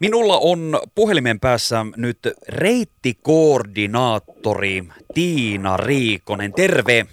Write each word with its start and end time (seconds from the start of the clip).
Minulla 0.00 0.38
on 0.38 0.80
puhelimen 0.94 1.40
päässä 1.40 1.86
nyt 1.96 2.18
reittikoordinaattori 2.48 4.84
Tiina 5.14 5.76
Riikonen. 5.76 6.52
Terve. 6.52 7.06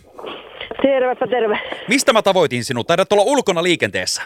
Tervepä 0.81 1.27
terve. 1.27 1.59
Mistä 1.87 2.13
mä 2.13 2.21
tavoitin 2.21 2.63
sinut? 2.63 2.87
Taidat 2.87 3.11
olla 3.11 3.23
ulkona 3.23 3.63
liikenteessä. 3.63 4.21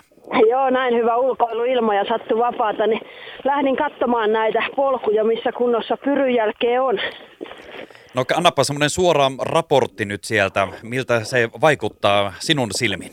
Joo, 0.49 0.69
näin 0.69 0.95
hyvä 0.95 1.17
ulkoiluilma 1.17 1.95
ja 1.95 2.05
sattu 2.05 2.37
vapaata, 2.37 2.87
niin 2.87 3.01
lähdin 3.43 3.75
katsomaan 3.75 4.33
näitä 4.33 4.63
polkuja, 4.75 5.23
missä 5.23 5.51
kunnossa 5.51 5.97
pyryn 5.97 6.35
jälkeen 6.35 6.81
on. 6.81 6.99
No 8.13 8.25
annapa 8.35 8.63
semmoinen 8.63 8.89
suora 8.89 9.31
raportti 9.41 10.05
nyt 10.05 10.23
sieltä, 10.23 10.67
miltä 10.83 11.23
se 11.23 11.49
vaikuttaa 11.61 12.33
sinun 12.39 12.69
silmin. 12.71 13.11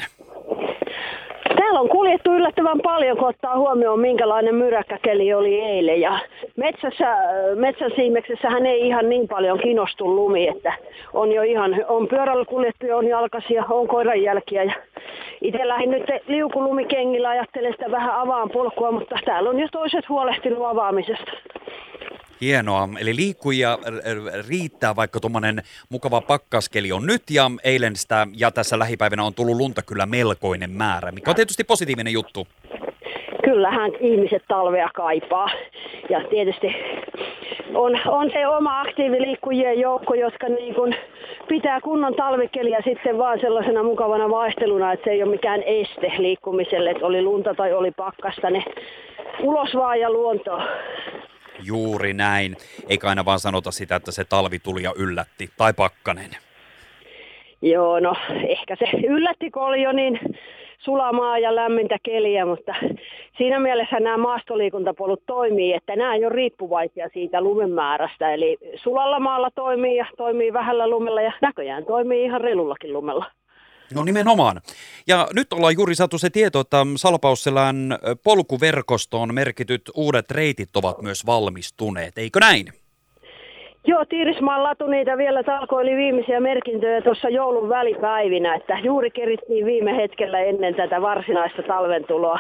Täällä 1.76 1.90
on 1.90 1.96
kuljettu 1.96 2.34
yllättävän 2.34 2.80
paljon, 2.82 3.16
kun 3.16 3.28
ottaa 3.28 3.58
huomioon, 3.58 4.00
minkälainen 4.00 4.54
myräkkäkeli 4.54 5.34
oli 5.34 5.60
eilen. 5.60 6.00
Ja 6.00 6.18
metsässä, 6.56 7.16
metsän 7.54 7.90
siimeksessähän 7.96 8.66
ei 8.66 8.86
ihan 8.86 9.08
niin 9.08 9.28
paljon 9.28 9.58
kinostu 9.58 10.16
lumi, 10.16 10.48
että 10.48 10.72
on 11.14 11.32
jo 11.32 11.42
ihan, 11.42 11.84
on 11.88 12.08
pyörällä 12.08 12.44
kuljettu 12.44 12.86
on 12.94 13.06
jalkasia, 13.06 13.64
on 13.70 13.88
koiran 13.88 14.22
jälkiä. 14.22 14.62
Ja 14.62 14.74
itse 15.40 15.68
lähdin 15.68 15.90
nyt 15.90 16.04
liukulumikengillä, 16.26 17.28
ajattelen 17.28 17.72
sitä 17.72 17.90
vähän 17.90 18.14
avaan 18.14 18.50
polkua, 18.50 18.92
mutta 18.92 19.16
täällä 19.24 19.50
on 19.50 19.60
jo 19.60 19.68
toiset 19.72 20.08
huolehtinut 20.08 20.66
avaamisesta. 20.66 21.32
Hienoa. 22.40 22.88
Eli 23.00 23.16
liikkujia 23.16 23.78
riittää, 24.48 24.96
vaikka 24.96 25.20
tuommoinen 25.20 25.62
mukava 25.88 26.20
pakkaskeli 26.20 26.92
on 26.92 27.06
nyt 27.06 27.22
ja 27.30 27.50
eilen 27.64 27.96
sitä 27.96 28.26
ja 28.36 28.50
tässä 28.50 28.78
lähipäivänä 28.78 29.24
on 29.24 29.34
tullut 29.34 29.56
lunta 29.56 29.82
kyllä 29.82 30.06
melkoinen 30.06 30.70
määrä, 30.70 31.12
mikä 31.12 31.30
on 31.30 31.36
tietysti 31.36 31.64
positiivinen 31.64 32.12
juttu. 32.12 32.46
Kyllähän 33.44 33.90
ihmiset 34.00 34.42
talvea 34.48 34.88
kaipaa 34.94 35.50
ja 36.10 36.20
tietysti 36.30 36.66
on, 37.74 38.00
on 38.06 38.30
se 38.32 38.46
oma 38.46 38.80
aktiiviliikkujien 38.80 39.80
joukko, 39.80 40.14
jotka 40.14 40.48
niin 40.48 40.74
kuin 40.74 40.96
pitää 41.48 41.80
kunnon 41.80 42.14
talvikeliä 42.14 42.78
sitten 42.84 43.18
vaan 43.18 43.40
sellaisena 43.40 43.82
mukavana 43.82 44.30
vaihteluna, 44.30 44.92
että 44.92 45.04
se 45.04 45.10
ei 45.10 45.22
ole 45.22 45.30
mikään 45.30 45.62
este 45.62 46.12
liikkumiselle, 46.18 46.90
että 46.90 47.06
oli 47.06 47.22
lunta 47.22 47.54
tai 47.54 47.72
oli 47.72 47.90
pakkasta, 47.90 48.50
ne 48.50 48.64
ulos 49.42 49.74
vaan 49.74 50.00
ja 50.00 50.10
luonto. 50.10 50.58
Juuri 51.64 52.12
näin. 52.12 52.56
Eikä 52.88 53.08
aina 53.08 53.24
vaan 53.24 53.40
sanota 53.40 53.70
sitä, 53.70 53.96
että 53.96 54.12
se 54.12 54.24
talvi 54.24 54.58
tuli 54.58 54.82
ja 54.82 54.92
yllätti. 54.96 55.50
Tai 55.56 55.72
pakkanen. 55.72 56.30
Joo, 57.62 58.00
no 58.00 58.16
ehkä 58.48 58.76
se 58.76 58.86
yllätti, 59.06 59.50
kun 59.50 59.62
oli 59.62 59.82
jo 59.82 59.92
niin 59.92 60.20
sulamaa 60.78 61.38
ja 61.38 61.54
lämmintä 61.54 61.96
keliä, 62.02 62.46
mutta 62.46 62.74
siinä 63.38 63.60
mielessä 63.60 64.00
nämä 64.00 64.16
maastoliikuntapolut 64.16 65.22
toimii, 65.26 65.72
että 65.72 65.96
nämä 65.96 66.14
ei 66.14 66.24
ole 66.24 66.34
riippuvaisia 66.34 67.08
siitä 67.12 67.40
lumen 67.40 67.70
määrästä. 67.70 68.34
Eli 68.34 68.58
sulalla 68.82 69.20
maalla 69.20 69.50
toimii 69.54 69.96
ja 69.96 70.06
toimii 70.16 70.52
vähällä 70.52 70.88
lumella 70.88 71.22
ja 71.22 71.32
näköjään 71.42 71.84
toimii 71.84 72.24
ihan 72.24 72.40
relullakin 72.40 72.92
lumella. 72.92 73.24
No 73.94 74.04
nimenomaan. 74.04 74.60
Ja 75.06 75.28
nyt 75.34 75.52
ollaan 75.52 75.74
juuri 75.76 75.94
saatu 75.94 76.18
se 76.18 76.30
tieto, 76.30 76.60
että 76.60 76.86
Salpausselän 76.96 77.98
polkuverkostoon 78.24 79.34
merkityt 79.34 79.82
uudet 79.94 80.30
reitit 80.30 80.76
ovat 80.76 81.02
myös 81.02 81.26
valmistuneet, 81.26 82.18
eikö 82.18 82.40
näin? 82.40 82.66
Joo, 83.88 84.04
Tiirismaan 84.04 84.62
latu 84.62 84.86
niitä 84.86 85.18
vielä 85.18 85.42
talkoili 85.42 85.96
viimeisiä 85.96 86.40
merkintöjä 86.40 87.02
tuossa 87.02 87.28
joulun 87.28 87.68
välipäivinä, 87.68 88.54
että 88.54 88.78
juuri 88.82 89.10
kerittiin 89.10 89.66
viime 89.66 89.96
hetkellä 89.96 90.40
ennen 90.40 90.74
tätä 90.74 91.00
varsinaista 91.00 91.62
talven 91.62 92.04
tuloa 92.04 92.38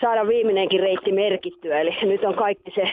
saada 0.00 0.28
viimeinenkin 0.28 0.80
reitti 0.80 1.12
merkittyä. 1.12 1.80
Eli 1.80 1.96
nyt 2.02 2.24
on 2.24 2.34
kaikki 2.34 2.70
se 2.74 2.92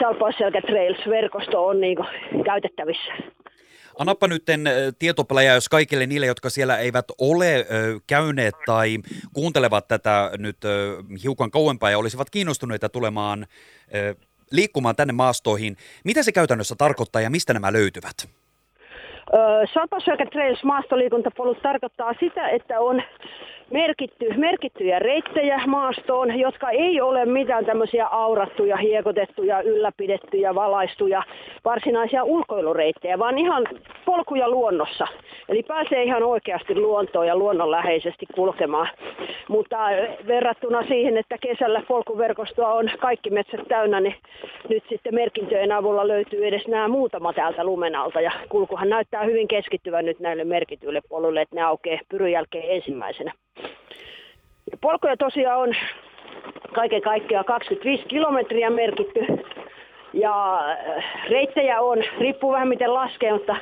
Salpausselkä 0.00 0.60
Trails-verkosto 0.60 1.66
on 1.66 1.80
niin 1.80 1.98
käytettävissä. 2.44 3.12
Annappa 3.98 4.28
nyt 4.28 4.44
tietopelejä, 4.98 5.54
jos 5.54 5.68
kaikille 5.68 6.06
niille, 6.06 6.26
jotka 6.26 6.50
siellä 6.50 6.78
eivät 6.78 7.04
ole 7.18 7.66
käyneet 8.06 8.54
tai 8.66 8.98
kuuntelevat 9.32 9.88
tätä 9.88 10.30
nyt 10.38 10.56
hiukan 11.22 11.50
kauempaa 11.50 11.90
ja 11.90 11.98
olisivat 11.98 12.30
kiinnostuneita 12.30 12.88
tulemaan 12.88 13.46
liikkumaan 14.50 14.96
tänne 14.96 15.12
maastoihin. 15.12 15.76
Mitä 16.04 16.22
se 16.22 16.32
käytännössä 16.32 16.74
tarkoittaa 16.78 17.22
ja 17.22 17.30
mistä 17.30 17.52
nämä 17.52 17.72
löytyvät? 17.72 18.35
Salpausselkä 19.74 20.26
Trails 20.26 20.64
maastoliikuntapolut 20.64 21.62
tarkoittaa 21.62 22.14
sitä, 22.20 22.48
että 22.48 22.80
on 22.80 23.02
merkitty, 23.70 24.34
merkittyjä 24.36 24.98
reittejä 24.98 25.60
maastoon, 25.66 26.38
jotka 26.38 26.70
ei 26.70 27.00
ole 27.00 27.24
mitään 27.24 27.64
tämmöisiä 27.66 28.06
aurattuja, 28.06 28.76
hiekotettuja, 28.76 29.60
ylläpidettyjä, 29.60 30.54
valaistuja, 30.54 31.22
varsinaisia 31.64 32.24
ulkoilureittejä, 32.24 33.18
vaan 33.18 33.38
ihan 33.38 33.66
polkuja 34.04 34.48
luonnossa. 34.48 35.06
Eli 35.48 35.62
pääsee 35.62 36.02
ihan 36.02 36.22
oikeasti 36.22 36.74
luontoon 36.80 37.26
ja 37.26 37.36
luonnonläheisesti 37.36 38.26
kulkemaan. 38.34 38.88
Mutta 39.48 39.78
verrattuna 40.26 40.82
siihen, 40.82 41.16
että 41.16 41.38
kesällä 41.38 41.82
polkuverkostoa 41.88 42.72
on 42.72 42.90
kaikki 42.98 43.30
metsät 43.30 43.68
täynnä, 43.68 44.00
niin 44.00 44.14
nyt 44.68 44.84
sitten 44.88 45.14
merkintöjen 45.14 45.72
avulla 45.72 46.08
löytyy 46.08 46.46
edes 46.46 46.68
nämä 46.68 46.88
muutama 46.88 47.32
täältä 47.32 47.64
lumenalta. 47.64 48.20
Ja 48.20 48.32
kulkuhan 48.48 48.88
näyttää 48.88 49.15
hyvin 49.24 49.48
keskittyvän 49.48 50.04
nyt 50.04 50.20
näille 50.20 50.44
merkityille 50.44 51.00
poluille, 51.08 51.40
että 51.40 51.56
ne 51.56 51.62
aukeaa 51.62 52.00
pyryn 52.08 52.32
jälkeen 52.32 52.70
ensimmäisenä. 52.70 53.32
Polkuja 54.80 55.16
tosiaan 55.16 55.60
on 55.60 55.74
kaiken 56.74 57.02
kaikkiaan 57.02 57.44
25 57.44 58.04
kilometriä 58.08 58.70
merkitty. 58.70 59.26
Ja 60.12 60.58
äh, 60.58 61.04
reittejä 61.28 61.80
on, 61.80 61.98
riippuu 62.18 62.52
vähän 62.52 62.68
miten 62.68 62.94
laskee, 62.94 63.32
mutta 63.32 63.56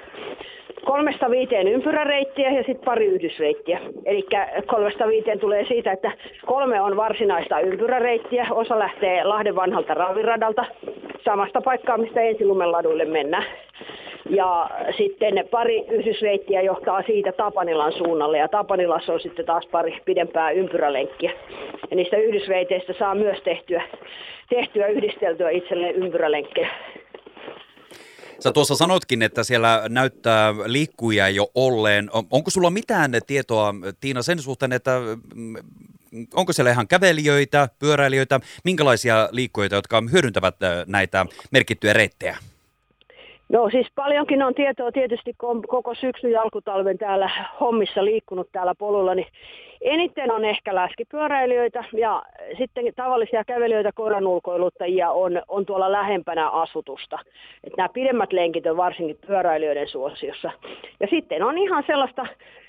kolmesta 0.84 1.31
viiteen 1.31 1.69
ympyräreittiä 1.69 2.50
ja 2.50 2.62
sitten 2.62 2.84
pari 2.84 3.06
yhdysreittiä. 3.06 3.81
Eli 4.04 4.26
kolmesta 4.66 5.09
viiteen 5.09 5.41
tulee 5.41 5.64
siitä, 5.64 5.93
että 5.93 6.12
kolme 6.47 6.81
on 6.81 6.97
varsinaista 6.97 7.60
ympyräreittiä. 7.60 8.47
Osa 8.50 8.78
lähtee 8.78 9.25
Lahden 9.25 9.56
vanhalta 9.56 9.94
raviradalta 9.94 10.64
samasta 11.25 11.60
paikkaa, 11.60 11.98
mistä 11.98 12.20
ensilumen 12.20 12.72
mennään. 13.10 13.44
Ja 14.30 14.70
sitten 14.96 15.48
pari 15.50 15.84
yhdysreittiä 15.90 16.62
johtaa 16.62 17.02
siitä 17.02 17.32
Tapanilan 17.32 17.92
suunnalle 17.92 18.38
ja 18.38 18.48
Tapanilassa 18.48 19.12
on 19.12 19.20
sitten 19.20 19.46
taas 19.46 19.66
pari 19.66 20.00
pidempää 20.04 20.50
ympyrälenkkiä. 20.50 21.32
Ja 21.90 21.96
niistä 21.96 22.16
yhdysreiteistä 22.16 22.92
saa 22.98 23.14
myös 23.14 23.38
tehtyä, 23.44 23.82
tehtyä 24.48 24.86
yhdisteltyä 24.86 25.50
itselleen 25.50 25.94
ympyrälenkkejä. 25.94 26.70
Sä 28.38 28.52
tuossa 28.52 28.74
sanotkin, 28.74 29.22
että 29.22 29.44
siellä 29.44 29.82
näyttää 29.88 30.54
liikkuja 30.66 31.28
jo 31.28 31.50
olleen. 31.54 32.10
Onko 32.30 32.50
sulla 32.50 32.70
mitään 32.70 33.10
tietoa, 33.26 33.74
Tiina, 34.00 34.22
sen 34.22 34.38
suhteen, 34.38 34.72
että 34.72 35.00
mm, 35.34 35.54
onko 36.34 36.52
siellä 36.52 36.70
ihan 36.70 36.88
kävelijöitä, 36.88 37.68
pyöräilijöitä, 37.78 38.40
minkälaisia 38.64 39.28
liikkujoita, 39.32 39.76
jotka 39.76 40.02
hyödyntävät 40.12 40.54
näitä 40.86 41.26
merkittyjä 41.50 41.92
reittejä? 41.92 42.36
No 43.49 43.71
siis 43.71 43.87
paljonkin 43.94 44.43
on 44.43 44.55
tietoa 44.55 44.93
tietysti, 44.93 45.34
kun 45.41 45.62
koko 45.69 45.94
syksyn 45.94 46.31
ja 46.31 46.43
alkutalven 46.43 46.99
täällä 46.99 47.31
hommissa 47.60 48.05
liikkunut 48.05 48.49
täällä 48.53 48.75
polulla, 48.78 49.15
niin 49.15 49.27
eniten 49.81 50.32
on 50.32 50.44
ehkä 50.44 50.75
läskipyöräilijöitä 50.75 51.84
ja 51.93 52.22
sitten 52.59 52.84
tavallisia 52.97 53.44
kävelijöitä, 53.44 53.91
koiran 53.94 54.27
ulkoiluttajia 54.27 55.10
on, 55.10 55.43
on 55.49 55.66
tuolla 55.66 55.93
lähempänä 55.93 56.49
asutusta. 56.49 57.19
Et 57.65 57.77
nämä 57.77 57.88
pidemmät 57.88 58.32
lenkit 58.32 58.66
on 58.66 58.77
varsinkin 58.77 59.19
pyöräilijöiden 59.27 59.88
suosiossa. 59.88 60.50
Ja 61.00 61.06
sitten 61.11 61.43
on 61.43 61.59
ihan 61.59 61.84
sellaista 61.87 62.26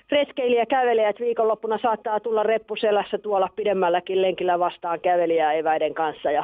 freskeilijä 0.10 0.66
kävelijä, 0.66 1.10
että 1.10 1.24
viikonloppuna 1.24 1.80
saattaa 1.82 2.20
tulla 2.20 2.44
reppuselässä 2.44 3.18
tuolla 3.18 3.50
pidemmälläkin 3.56 4.22
lenkillä 4.22 4.60
vastaan 4.60 5.00
kävelijää 5.00 5.54
eväiden 5.54 5.94
kanssa 5.94 6.32
ja 6.32 6.44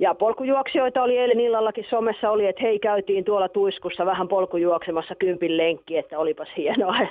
ja 0.00 0.14
polkujuoksijoita 0.14 1.02
oli 1.02 1.18
eilen 1.18 1.40
illallakin 1.40 1.86
somessa 1.90 2.30
oli, 2.30 2.46
että 2.46 2.62
hei 2.62 2.78
käytiin 2.78 3.24
tuolla 3.24 3.48
tuiskussa 3.48 4.06
vähän 4.06 4.28
polkujuoksemassa 4.28 5.14
kympin 5.14 5.56
lenkki, 5.56 5.96
että 5.96 6.18
olipas 6.18 6.48
hienoa. 6.56 6.96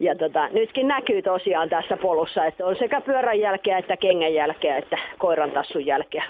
Ja, 0.00 0.14
tota, 0.14 0.48
nytkin 0.48 0.88
näkyy 0.88 1.22
tosiaan 1.22 1.68
tässä 1.68 1.96
polussa, 1.96 2.46
että 2.46 2.66
on 2.66 2.76
sekä 2.78 3.00
pyörän 3.00 3.40
jälkeä 3.40 3.78
että 3.78 3.96
kengän 3.96 4.34
jälkeä 4.34 4.76
että 4.78 4.98
koiran 5.18 5.50
tassun 5.50 5.86
jälkeä. 5.86 6.24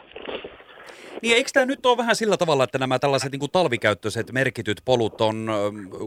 Niin 1.22 1.36
eikö 1.36 1.50
tämä 1.52 1.66
nyt 1.66 1.86
ole 1.86 1.96
vähän 1.96 2.16
sillä 2.16 2.36
tavalla, 2.36 2.64
että 2.64 2.78
nämä 2.78 2.98
tällaiset 2.98 3.32
niin 3.32 3.50
talvikäyttöiset 3.52 4.32
merkityt 4.32 4.82
polut 4.84 5.20
on 5.20 5.50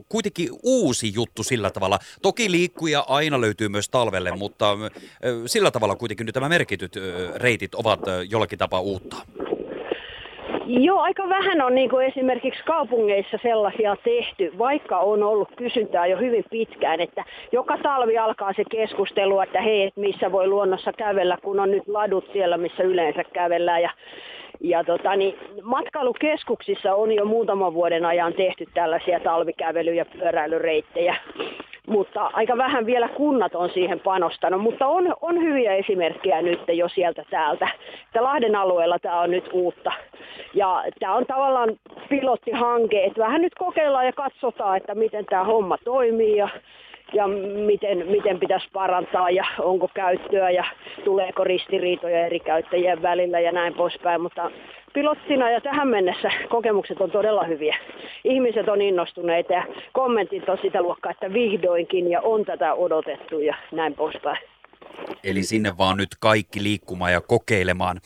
kuitenkin 0.09 0.49
uusi 0.63 1.13
juttu 1.13 1.43
sillä 1.43 1.71
tavalla. 1.71 1.99
Toki 2.21 2.51
liikkuja 2.51 3.05
aina 3.07 3.41
löytyy 3.41 3.69
myös 3.69 3.89
talvelle, 3.89 4.31
mutta 4.31 4.77
sillä 5.45 5.71
tavalla 5.71 5.95
kuitenkin 5.95 6.25
nyt 6.25 6.35
nämä 6.35 6.49
merkityt 6.49 6.95
reitit 7.35 7.75
ovat 7.75 7.99
jollakin 8.29 8.59
tapaa 8.59 8.81
uutta. 8.81 9.17
Joo, 10.69 10.99
aika 10.99 11.29
vähän 11.29 11.61
on 11.61 11.75
niin 11.75 11.89
kuin 11.89 12.05
esimerkiksi 12.05 12.63
kaupungeissa 12.63 13.37
sellaisia 13.41 13.95
tehty, 14.03 14.53
vaikka 14.57 14.97
on 14.97 15.23
ollut 15.23 15.49
kysyntää 15.55 16.07
jo 16.07 16.17
hyvin 16.17 16.43
pitkään, 16.51 17.01
että 17.01 17.23
joka 17.51 17.77
talvi 17.77 18.17
alkaa 18.17 18.53
se 18.53 18.63
keskustelu, 18.71 19.39
että 19.39 19.61
hei, 19.61 19.91
missä 19.95 20.31
voi 20.31 20.47
luonnossa 20.47 20.93
kävellä, 20.93 21.37
kun 21.43 21.59
on 21.59 21.71
nyt 21.71 21.87
ladut 21.87 22.29
siellä, 22.33 22.57
missä 22.57 22.83
yleensä 22.83 23.23
kävellään. 23.23 23.81
Ja 23.81 23.89
Ja 24.59 24.83
tota, 24.83 25.15
niin, 25.15 25.35
matkailukeskuksissa 25.63 26.95
on 26.95 27.11
jo 27.11 27.25
muutaman 27.25 27.73
vuoden 27.73 28.05
ajan 28.05 28.33
tehty 28.33 28.65
tällaisia 28.73 29.19
talvikävely- 29.19 29.93
ja 29.93 30.05
pyöräilyreittejä 30.05 31.15
mutta 31.87 32.29
aika 32.33 32.57
vähän 32.57 32.85
vielä 32.85 33.07
kunnat 33.07 33.55
on 33.55 33.69
siihen 33.69 33.99
panostanut, 33.99 34.61
mutta 34.61 34.87
on, 34.87 35.15
on 35.21 35.41
hyviä 35.41 35.73
esimerkkejä 35.73 36.41
nyt 36.41 36.59
jo 36.73 36.89
sieltä 36.89 37.23
täältä. 37.29 37.67
Että 38.05 38.23
Lahden 38.23 38.55
alueella 38.55 38.99
tämä 38.99 39.21
on 39.21 39.31
nyt 39.31 39.49
uutta. 39.53 39.91
Ja 40.53 40.83
tämä 40.99 41.15
on 41.15 41.25
tavallaan 41.25 41.69
pilottihanke, 42.09 43.03
että 43.03 43.21
vähän 43.21 43.41
nyt 43.41 43.55
kokeillaan 43.55 44.05
ja 44.05 44.13
katsotaan, 44.13 44.77
että 44.77 44.95
miten 44.95 45.25
tämä 45.25 45.43
homma 45.43 45.77
toimii 45.77 46.37
ja 46.37 46.49
ja 47.13 47.27
miten, 47.65 48.07
miten 48.07 48.39
pitäisi 48.39 48.67
parantaa 48.73 49.29
ja 49.29 49.45
onko 49.59 49.89
käyttöä 49.93 50.49
ja 50.49 50.65
tuleeko 51.05 51.43
ristiriitoja 51.43 52.25
eri 52.25 52.39
käyttäjien 52.39 53.01
välillä 53.01 53.39
ja 53.39 53.51
näin 53.51 53.73
poispäin. 53.73 54.21
Mutta 54.21 54.51
pilottina 54.93 55.49
ja 55.49 55.61
tähän 55.61 55.87
mennessä 55.87 56.31
kokemukset 56.49 57.01
on 57.01 57.11
todella 57.11 57.43
hyviä. 57.43 57.77
Ihmiset 58.23 58.67
on 58.67 58.81
innostuneita 58.81 59.53
ja 59.53 59.63
kommentit 59.93 60.49
on 60.49 60.57
sitä 60.61 60.81
luokkaa, 60.81 61.11
että 61.11 61.33
vihdoinkin 61.33 62.11
ja 62.11 62.21
on 62.21 62.45
tätä 62.45 62.73
odotettu 62.73 63.39
ja 63.39 63.55
näin 63.71 63.93
poispäin. 63.93 64.37
Eli 65.23 65.43
sinne 65.43 65.77
vaan 65.77 65.97
nyt 65.97 66.09
kaikki 66.19 66.63
liikkumaan 66.63 67.11
ja 67.11 67.21
kokeilemaan. 67.21 67.97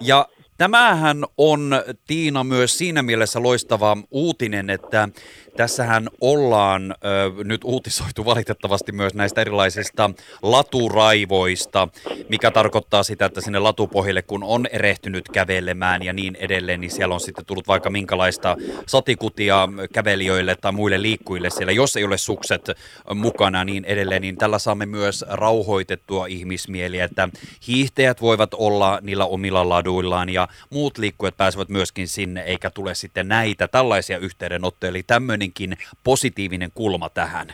Ja 0.00 0.26
Tämähän 0.60 1.24
on, 1.36 1.82
Tiina, 2.06 2.44
myös 2.44 2.78
siinä 2.78 3.02
mielessä 3.02 3.42
loistava 3.42 3.96
uutinen, 4.10 4.70
että 4.70 5.08
Tässähän 5.56 6.08
ollaan 6.20 6.92
ö, 6.92 7.44
nyt 7.44 7.64
uutisoitu 7.64 8.24
valitettavasti 8.24 8.92
myös 8.92 9.14
näistä 9.14 9.40
erilaisista 9.40 10.10
laturaivoista, 10.42 11.88
mikä 12.28 12.50
tarkoittaa 12.50 13.02
sitä, 13.02 13.24
että 13.24 13.40
sinne 13.40 13.58
latupohjille 13.58 14.22
kun 14.22 14.44
on 14.44 14.66
erehtynyt 14.66 15.28
kävelemään 15.28 16.02
ja 16.02 16.12
niin 16.12 16.36
edelleen, 16.40 16.80
niin 16.80 16.90
siellä 16.90 17.14
on 17.14 17.20
sitten 17.20 17.44
tullut 17.44 17.68
vaikka 17.68 17.90
minkälaista 17.90 18.56
satikutia 18.86 19.68
kävelijöille 19.92 20.56
tai 20.56 20.72
muille 20.72 21.02
liikkujille 21.02 21.50
siellä, 21.50 21.72
jos 21.72 21.96
ei 21.96 22.04
ole 22.04 22.18
sukset 22.18 22.70
mukana 23.14 23.64
niin 23.64 23.84
edelleen, 23.84 24.22
niin 24.22 24.36
tällä 24.36 24.58
saamme 24.58 24.86
myös 24.86 25.24
rauhoitettua 25.28 26.26
ihmismieliä, 26.26 27.04
että 27.04 27.28
hiihtäjät 27.68 28.20
voivat 28.20 28.54
olla 28.54 28.98
niillä 29.02 29.26
omilla 29.26 29.68
laduillaan 29.68 30.28
ja 30.28 30.48
muut 30.70 30.98
liikkujat 30.98 31.36
pääsevät 31.36 31.68
myöskin 31.68 32.08
sinne, 32.08 32.42
eikä 32.42 32.70
tule 32.70 32.94
sitten 32.94 33.28
näitä 33.28 33.68
tällaisia 33.68 34.18
yhteydenottoja, 34.18 34.90
eli 34.90 35.02
tämmöinen 35.02 35.40
tämmöinenkin 35.40 35.76
positiivinen 36.04 36.70
kulma 36.74 37.08
tähän. 37.08 37.46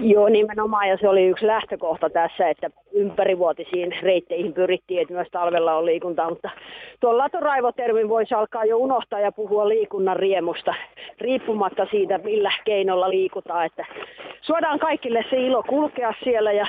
Joo, 0.00 0.28
nimenomaan, 0.28 0.88
ja 0.88 0.96
se 1.00 1.08
oli 1.08 1.26
yksi 1.26 1.46
lähtökohta 1.46 2.10
tässä, 2.10 2.48
että 2.48 2.70
ympärivuotisiin 2.92 3.94
reitteihin 4.02 4.54
pyrittiin, 4.54 5.02
että 5.02 5.14
myös 5.14 5.28
talvella 5.32 5.74
on 5.74 5.86
liikuntaa, 5.86 6.30
mutta 6.30 6.50
tuon 7.00 7.18
latoraivotermin 7.18 8.08
voisi 8.08 8.34
alkaa 8.34 8.64
jo 8.64 8.76
unohtaa 8.76 9.20
ja 9.20 9.32
puhua 9.32 9.68
liikunnan 9.68 10.16
riemusta, 10.16 10.74
riippumatta 11.20 11.86
siitä, 11.90 12.18
millä 12.18 12.52
keinolla 12.64 13.10
liikutaan, 13.10 13.66
että 13.66 13.86
suodaan 14.42 14.78
kaikille 14.78 15.24
se 15.30 15.36
ilo 15.36 15.62
kulkea 15.62 16.14
siellä 16.24 16.52
ja 16.52 16.66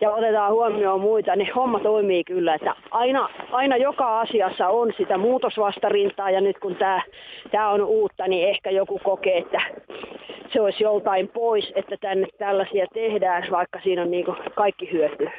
ja 0.00 0.10
otetaan 0.10 0.52
huomioon 0.52 1.00
muita, 1.00 1.36
niin 1.36 1.54
homma 1.54 1.80
toimii 1.80 2.24
kyllä. 2.24 2.54
Että 2.54 2.74
aina, 2.90 3.28
aina 3.52 3.76
joka 3.76 4.20
asiassa 4.20 4.68
on 4.68 4.92
sitä 4.96 5.18
muutosvastarintaa 5.18 6.30
ja 6.30 6.40
nyt 6.40 6.58
kun 6.58 6.76
tämä, 6.76 7.02
tämä 7.50 7.68
on 7.68 7.82
uutta, 7.84 8.28
niin 8.28 8.48
ehkä 8.48 8.70
joku 8.70 9.00
kokee, 9.04 9.38
että 9.38 9.60
se 10.52 10.60
olisi 10.60 10.84
joltain 10.84 11.28
pois, 11.28 11.72
että 11.76 11.96
tänne 12.00 12.26
tällaisia 12.38 12.86
tehdään, 12.94 13.46
vaikka 13.50 13.80
siinä 13.82 14.02
on 14.02 14.10
niin 14.10 14.26
kaikki 14.54 14.92
hyötyä. 14.92 15.32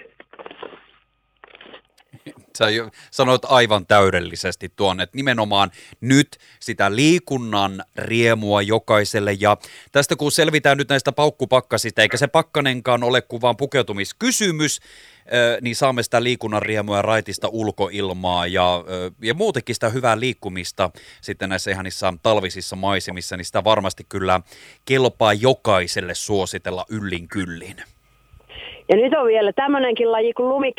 Sä 2.60 2.66
sanoit 3.12 3.42
aivan 3.46 3.86
täydellisesti 3.86 4.72
tuon, 4.76 5.02
että 5.02 5.18
nimenomaan 5.18 5.72
nyt 6.02 6.38
sitä 6.60 6.96
liikunnan 6.96 7.84
riemua 7.96 8.62
jokaiselle. 8.62 9.34
Ja 9.40 9.58
tästä 9.92 10.16
kun 10.16 10.32
selvitään 10.32 10.78
nyt 10.78 10.90
näistä 10.90 11.12
paukkupakkasista, 11.12 12.02
eikä 12.02 12.18
se 12.18 12.28
pakkanenkaan 12.28 13.04
ole 13.04 13.22
kuin 13.22 13.42
vaan 13.42 13.58
pukeutumiskysymys, 13.58 14.80
niin 15.62 15.76
saamme 15.76 16.04
sitä 16.04 16.24
liikunnan 16.24 16.62
riemua 16.62 17.02
raitista 17.02 17.48
ulkoilmaa 17.48 18.48
ja, 18.48 18.84
ja 19.22 19.34
muutenkin 19.34 19.76
sitä 19.76 19.90
hyvää 19.90 20.20
liikkumista 20.20 20.92
sitten 21.22 21.50
näissä 21.50 21.72
ihanissa 21.72 22.14
talvisissa 22.24 22.76
maisemissa, 22.76 23.38
niin 23.38 23.46
sitä 23.46 23.64
varmasti 23.64 24.06
kyllä 24.10 24.42
kelpaa 24.86 25.34
jokaiselle 25.34 26.16
suositella 26.16 26.86
yllin 26.90 27.28
kyllin. 27.28 27.76
Ja 28.90 28.96
nyt 28.96 29.14
on 29.14 29.28
vielä 29.28 29.54
tämmöinenkin 29.54 30.12
laji 30.12 30.34
kuin 30.34 30.50
lumike 30.50 30.76